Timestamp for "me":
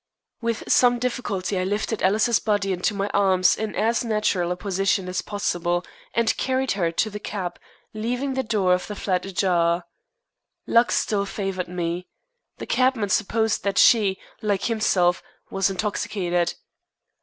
11.67-12.07